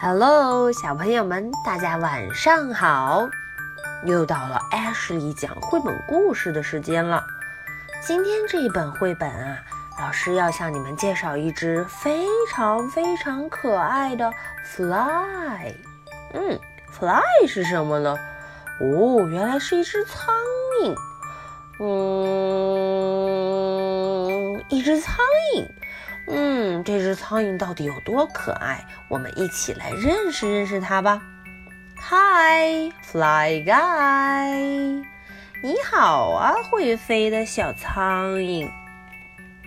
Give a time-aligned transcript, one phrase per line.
[0.00, 3.28] Hello，小朋友们，大家晚上好！
[4.04, 7.24] 又到了 Ashley 讲绘本故事的时间了。
[8.00, 9.58] 今天这一本绘本啊，
[9.98, 14.32] 老师要向你们介绍一只非常非常可爱的
[14.64, 15.74] fly。
[16.32, 16.56] 嗯
[16.92, 18.16] ，fly 是什么呢？
[18.80, 20.32] 哦，原来是一只苍
[20.84, 20.94] 蝇。
[21.80, 25.16] 嗯，一只苍
[25.56, 25.66] 蝇。
[26.30, 28.84] 嗯，这只苍蝇到底有多可爱？
[29.08, 31.22] 我们一起来认识认识它吧。
[31.96, 35.02] Hi, fly guy，
[35.62, 38.70] 你好啊，会飞的小苍蝇。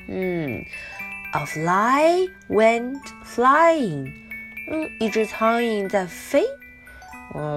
[0.07, 0.63] 嗯
[1.33, 4.13] ，A fly went flying。
[4.69, 6.45] 嗯，一只苍蝇在飞。
[7.33, 7.49] 嗯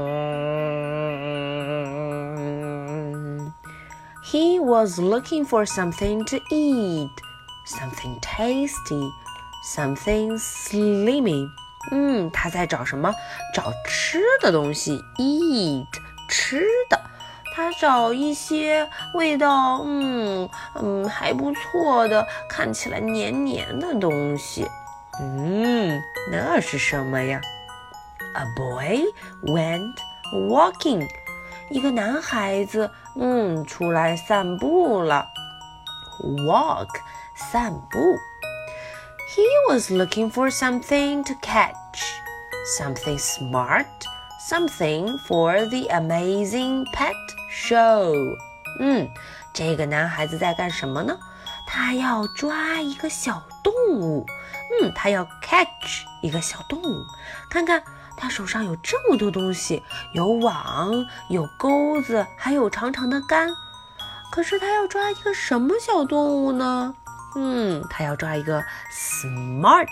[4.25, 7.11] ，He was looking for something to eat.
[7.67, 9.11] Something tasty,
[9.75, 11.49] something slimy。
[11.91, 13.13] 嗯，他在找什么？
[13.55, 15.87] 找吃的东西，eat
[16.29, 17.01] 吃的。
[17.57, 24.69] 他找一些味道，嗯嗯还不错的，看起来黏黏的东西。
[25.21, 27.41] 嗯，那是什么呀
[28.35, 29.05] ？A boy
[29.45, 29.95] went
[30.49, 31.07] walking。
[31.71, 35.29] 一个男孩子，嗯，出来散步了。
[36.23, 36.89] Walk。
[37.35, 37.99] 散步。
[39.35, 41.75] He was looking for something to catch,
[42.79, 43.87] something smart,
[44.49, 47.15] something for the amazing pet
[47.51, 48.15] show.
[48.81, 49.09] 嗯，
[49.53, 51.19] 这个男孩子在干什么呢？
[51.67, 54.27] 他要抓一个小动物。
[54.81, 57.05] 嗯，他要 catch 一个小动物。
[57.51, 57.83] 看看
[58.17, 59.83] 他手上有这么多东西，
[60.13, 60.93] 有网，
[61.29, 63.49] 有钩子，还有长长的杆。
[64.31, 66.95] 可是他要抓一个什么小动物呢？
[67.37, 69.89] 嗯，他要抓一个 smart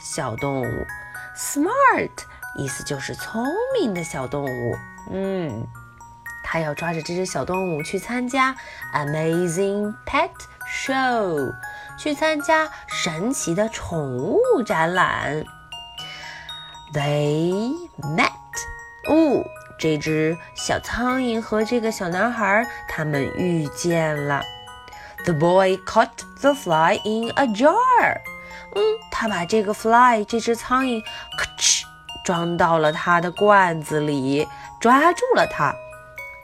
[0.00, 0.86] 小动物
[1.36, 2.10] ，smart
[2.56, 3.44] 意思就是聪
[3.80, 4.76] 明的小动物。
[5.10, 5.66] 嗯，
[6.44, 8.54] 他要抓着这只小动物去参加
[8.94, 10.30] amazing pet
[10.68, 11.52] show，
[11.98, 15.44] 去参加神奇的宠物展览。
[16.92, 18.30] They met，
[19.08, 19.44] 哦，
[19.78, 24.42] 这只小苍蝇和这个小男孩他们遇见了。
[25.24, 28.20] The boy caught the fly in a jar。
[28.74, 31.02] 嗯，他把这个 fly 这只苍蝇，
[31.38, 31.84] 咔哧
[32.24, 34.48] 装到了他的罐子里，
[34.80, 35.74] 抓住了它。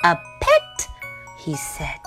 [0.02, 2.00] A pet，he said。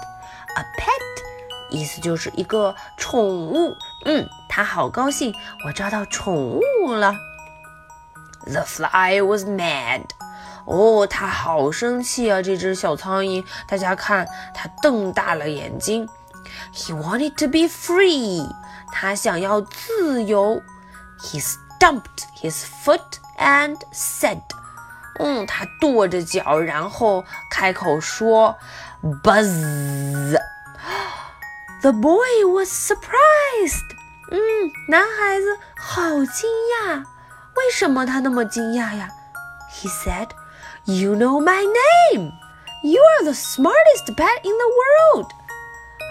[0.56, 3.76] A pet 意思就是一个宠物。
[4.06, 5.34] 嗯，他好高兴，
[5.66, 7.16] 我抓到宠物了。
[8.46, 10.04] The fly was mad。
[10.66, 12.42] 哦，他好生气啊！
[12.42, 16.08] 这只小苍蝇，大家看，它瞪大了眼睛。
[16.73, 18.47] He wanted to be free.
[18.93, 20.63] 他想要自由。
[21.21, 24.43] He stamped his foot and said.
[25.19, 28.57] 嗯，他跺着脚，然后开口说：“
[29.23, 30.37] Buzz!”
[31.81, 33.97] The boy was surprised.
[34.31, 34.39] 嗯，
[34.89, 36.51] 男孩子好惊
[36.85, 37.05] 讶。
[37.55, 39.09] 为什么他那么惊讶呀？
[39.73, 40.29] He said,
[40.85, 42.33] "You know my name.
[42.83, 45.31] You are the smartest pet in the world."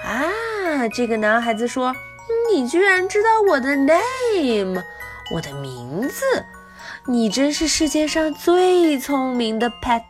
[0.05, 1.95] 啊，这个男孩子说
[2.53, 4.83] ：“你居然知道我的 name，
[5.35, 6.25] 我的名字，
[7.07, 10.03] 你真是世界上最聪明的 pet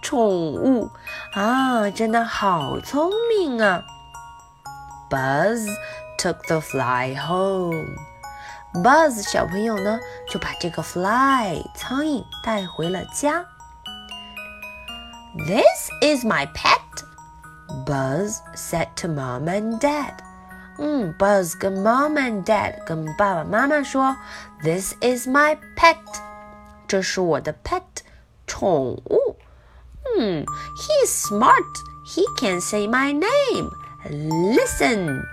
[0.00, 0.90] 宠物
[1.32, 1.90] 啊！
[1.90, 3.82] 真的好聪明啊。”
[5.10, 5.66] Buzz
[6.18, 7.96] took the fly home.
[8.74, 9.98] Buzz 小朋友呢，
[10.30, 13.44] 就把这个 fly 苍蝇带回了家。
[15.46, 16.81] This is my pet.
[17.85, 20.13] Buzz said to mom and dad.
[20.79, 24.15] 嗯，Buzz 跟 mom and dad 跟爸爸妈妈说，
[24.63, 25.97] This is my pet，
[26.87, 27.81] 这是我的 pet
[28.45, 29.35] 宠物。
[30.17, 30.45] 嗯，
[30.77, 31.63] He's smart.
[32.05, 33.69] He can say my name.
[34.09, 35.23] Listen.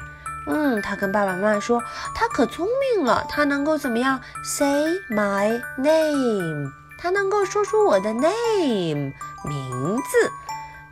[0.47, 1.83] 嗯，他跟爸爸妈妈说，
[2.15, 4.21] 他可聪明了，他能够怎么样？
[4.43, 9.12] Say my name，他能够说出我的 name
[9.44, 10.31] 名字。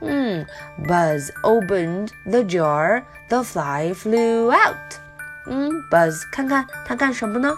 [0.02, 0.46] 嗯
[0.86, 3.04] ，Buzz opened the jar.
[3.30, 5.00] The fly flew out.
[5.48, 7.56] 嗯，Buzz 看看他干什么呢？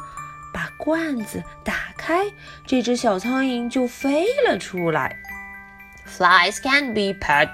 [0.52, 2.26] 把罐子打开，
[2.66, 5.16] 这只小苍蝇就飞了出来。
[6.08, 7.50] Flies can be pets,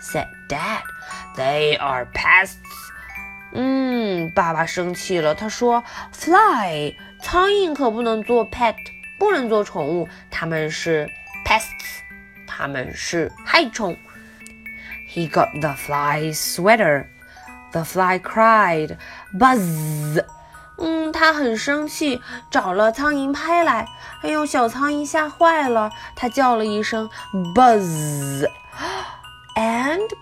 [0.00, 0.82] said Dad.
[1.36, 2.58] They are pests.
[3.54, 5.82] 嗯，爸爸生气了，他说
[6.12, 8.76] ：“Fly，苍蝇可不能做 pet，
[9.18, 11.08] 不能做宠物，它们是
[11.44, 12.02] pests。”
[12.51, 13.97] 他们是害虫。
[15.09, 17.05] He got the fly sweater.
[17.71, 18.97] The fly cried,
[19.37, 20.23] "Buzz!"
[20.77, 22.21] 嗯，他很生气，
[22.51, 23.87] 找了苍蝇拍来。
[24.21, 27.09] 哎呦，小苍蝇吓坏了，它叫了一声
[27.55, 28.47] “buzz”，and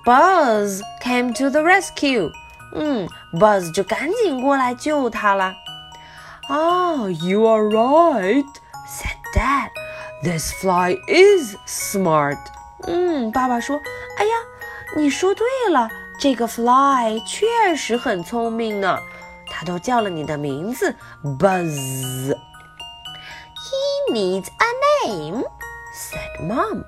[0.05, 2.31] Buzz came to the rescue。
[2.73, 5.53] 嗯，Buzz 就赶紧过来救它了。
[6.49, 8.45] Ah, you are right,"
[8.87, 9.69] said Dad.
[10.23, 12.37] "This fly is smart."
[12.87, 13.81] 嗯，爸爸说：“
[14.17, 14.31] 哎呀，
[14.95, 15.89] 你说对了，
[16.19, 18.99] 这个 fly 确实很聪明呢。”
[19.47, 25.43] 他都叫了你的名字，Buzz。He needs a name,"
[25.93, 26.83] said Mom.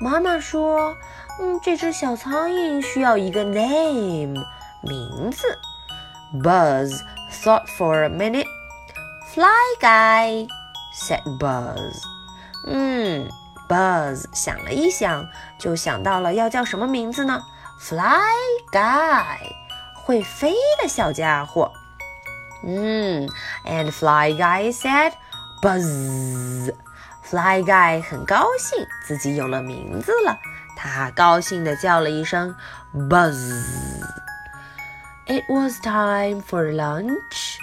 [0.00, 4.34] 妈妈说：“嗯，这只小苍蝇需要一个 name，
[4.82, 5.58] 名字。”
[6.42, 7.02] Buzz
[7.42, 8.46] thought for a minute.
[9.34, 9.48] Fly
[9.80, 10.48] guy,
[10.94, 12.00] said Buzz.
[12.66, 13.28] 嗯，
[13.68, 15.26] Buzz 想了一想，
[15.58, 17.42] 就想到了要叫什么名字呢？
[17.78, 18.02] Fly
[18.72, 19.38] guy，
[19.94, 21.70] 会飞的小家伙。
[22.64, 23.28] 嗯，
[23.64, 25.12] and Fly Guy said,
[25.60, 26.74] "Buzz."
[27.22, 30.38] Fly Guy 很高兴自己有了名字了，
[30.76, 32.54] 他高兴地叫了一声
[32.94, 33.36] "Buzz."
[35.26, 37.58] It was time for lunch.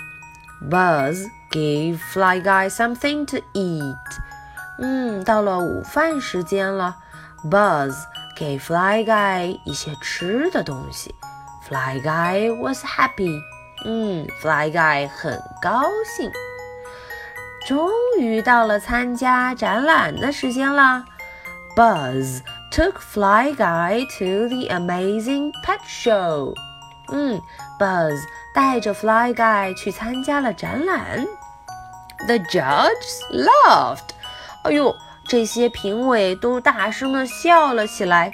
[0.70, 3.96] Buzz gave Fly Guy something to eat.
[4.79, 6.97] 嗯，到了午饭时间了
[7.51, 7.95] ，Buzz
[8.37, 11.15] 给 Fly Guy 一些吃的东西。
[11.69, 13.41] Fly Guy was happy.
[13.85, 15.83] 嗯，Fly Guy 很高
[16.17, 16.31] 兴。
[17.67, 21.05] 终于到了参加展览的时间了。
[21.77, 22.41] Buzz
[22.73, 26.55] took Fly Guy to the amazing pet show。
[27.11, 27.41] 嗯
[27.79, 28.17] ，Buzz
[28.55, 31.27] 带着 Fly Guy 去参加了展览。
[32.27, 32.91] The judge
[33.31, 34.11] laughed。
[34.65, 34.95] 哎呦，
[35.27, 38.31] 这些评委都大声的笑了起来。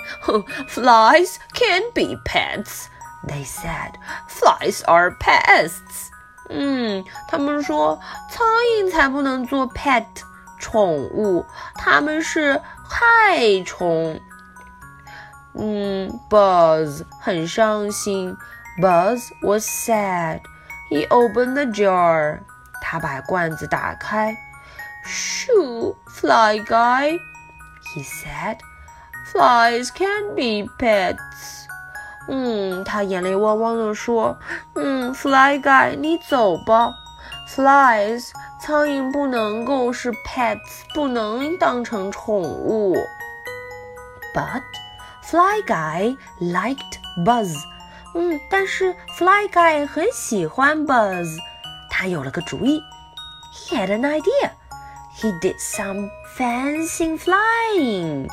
[0.69, 2.87] Flies can be pets。
[3.27, 3.95] They said,
[4.29, 6.11] "Flies are pests."
[6.51, 7.99] 嗯，他们说
[8.31, 8.47] 苍
[8.79, 10.05] 蝇才不能做 pet
[10.59, 14.21] 宠物，它们是害虫。
[15.55, 18.37] 嗯，Buzz 很伤心。
[18.81, 20.41] Buzz was sad.
[20.91, 22.41] He opened the jar.
[22.83, 24.37] 他把罐子打开。
[25.06, 27.18] Shoo, fly guy,
[27.94, 28.58] he said.
[29.32, 31.66] Flies can't be pets.
[32.28, 34.38] 嗯，他眼泪汪汪地说：“
[34.76, 36.94] 嗯，Fly Guy，你走吧。
[37.48, 38.30] Flies，
[38.62, 42.96] 苍蝇不能够是 pets，不能当成宠物。
[44.36, 44.62] But
[45.24, 47.56] Fly Guy liked Buzz。
[48.14, 51.36] 嗯，但是 Fly Guy 很喜欢 Buzz。
[51.90, 52.80] 他有了个主意。
[53.52, 54.52] He had an idea.
[55.16, 58.30] He did some fancy flying.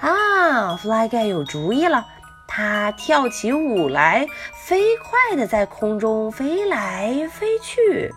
[0.00, 2.04] 啊，Fly Guy 有主意了，
[2.48, 8.12] 他跳起舞来，飞快地在空中飞来飞去。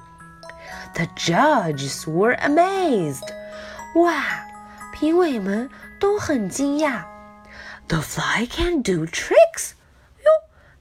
[0.95, 3.27] The judges were amazed，
[3.95, 4.23] 哇，
[4.93, 5.69] 评委们
[5.99, 7.03] 都很惊讶。
[7.87, 9.73] The fly can do tricks，
[10.23, 10.31] 哟，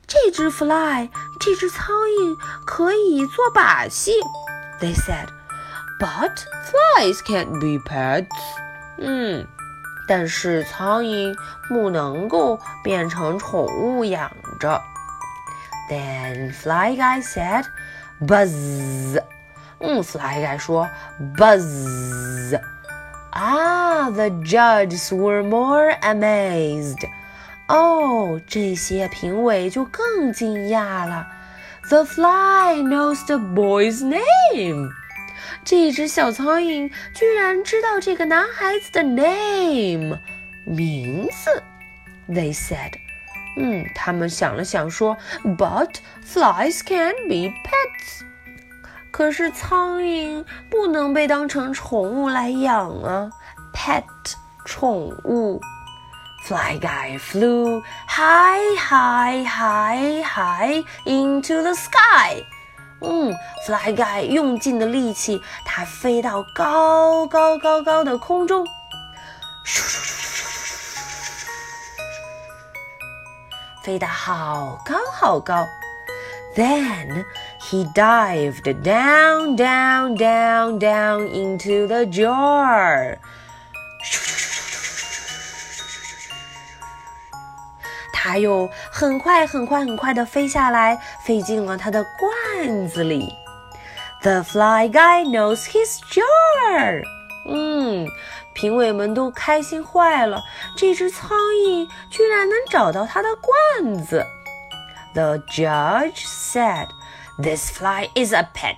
[0.07, 2.37] 这只 fly，这只苍蝇
[2.67, 4.13] 可以做把戏。
[4.81, 8.27] They said，but flies can't be pets。
[8.99, 9.47] 嗯。
[10.07, 11.35] 但是苍蝇
[11.67, 14.31] 不能够变成宠物养
[14.61, 14.83] 着。
[15.89, 17.65] Then Fly Guy said,
[18.21, 19.23] "Buzz."
[19.79, 20.87] 嗯，Fly Guy 说，
[21.39, 22.61] Buzz。
[23.31, 27.09] 啊，The judges were more amazed.
[27.69, 31.27] 哦，这些评委就更惊讶了。
[31.90, 34.92] The fly knows the boy's name.
[35.66, 40.20] 这只小苍蝇居然知道这个男孩子的 name
[40.66, 41.64] 名字。
[42.30, 42.94] They said，
[43.58, 48.24] 嗯，他们想了想说，But flies can be pets。
[49.10, 53.32] 可是苍蝇不能被当成宠物来养啊
[53.74, 54.04] ，pet
[54.64, 55.60] 宠物。
[56.47, 62.45] Fly guy flew high, high, high, high into the sky.
[63.01, 63.35] 嗯，
[63.67, 68.69] Fly Guy 用尽了力气，它飞到高高高高的空中，咻
[69.67, 70.87] 咻咻咻咻咻
[71.27, 71.47] 咻，
[73.83, 75.67] 飞得好高好高。
[76.57, 77.25] Then
[77.61, 83.19] he dived down, down, down, down into the jar.
[88.22, 93.34] 它又很快很快很快地飞下来，飞进了它的罐子里。
[94.22, 97.02] The fly guy knows his jar。
[97.48, 98.06] 嗯，
[98.54, 100.44] 评委们都开心坏了，
[100.76, 104.26] 这只苍蝇居然能找到它的罐子。
[105.14, 106.90] The judge said,
[107.42, 108.76] This fly is a pet.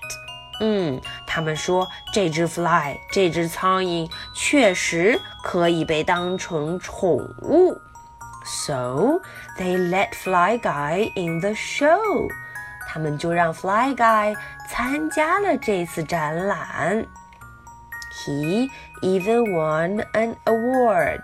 [0.62, 7.82] 嗯，他们说这只 fly 这只苍蝇确实可以被当成宠物。
[8.45, 9.21] So
[9.59, 12.29] they let Fly Guy in the show.
[12.89, 14.37] 他们就让 Fly Guy
[14.69, 17.07] 参加了这次展览。
[18.15, 18.71] He
[19.03, 21.23] even won an award.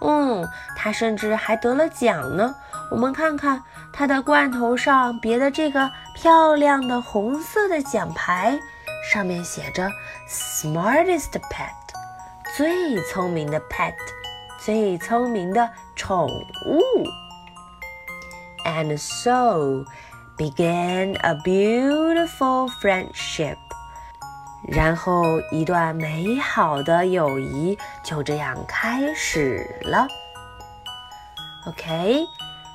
[0.00, 2.54] 嗯，他甚至还得了奖呢。
[2.90, 8.58] 我们看看他的罐头上别的这个漂亮的红色的奖牌，
[9.12, 9.88] 上面写着
[10.28, 11.72] “Smartest Pet”，
[12.56, 13.94] 最聪明的 pet，
[14.57, 16.27] 最聪明的宠
[16.65, 16.81] 物。
[18.65, 19.85] And so
[20.37, 23.57] began a beautiful friendship.
[24.67, 30.07] 然后，一段美好的友谊就这样开始了。
[31.67, 32.25] OK，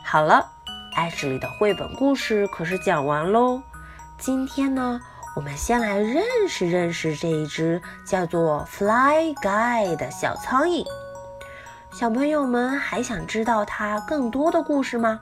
[0.02, 0.48] 好了，
[0.94, 3.60] 艾什莉的绘本故事可是讲完喽。
[4.16, 5.00] 今天呢，
[5.34, 10.86] 我们先来认识认识这一只叫做 Fly Guy 的小苍蝇。
[11.92, 15.20] 小朋友们还想知道它更多的故事吗？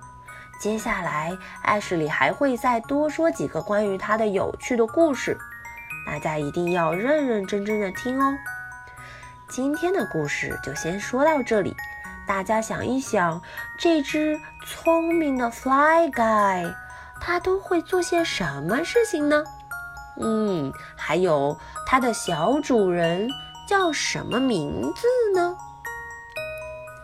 [0.61, 5.37] 接下来，艾什里还会再多说几个关于它的有趣的故事。
[6.07, 8.33] 大家一定要认认真真的听哦。
[9.49, 11.75] 今天的故事就先说到这里。
[12.25, 13.43] 大家想一想，
[13.77, 16.73] 这只聪明的 Fly Guy，
[17.21, 19.43] 它都会做些什么事情呢？
[20.21, 23.29] 嗯，还有它的小主人
[23.67, 25.57] 叫什么名字呢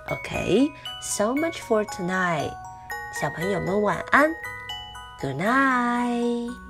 [0.09, 2.51] ？OK，so much for tonight。
[3.19, 4.29] 小朋友们晚安，
[5.21, 6.64] Good night。